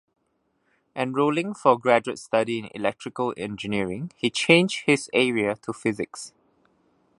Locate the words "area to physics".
5.13-6.33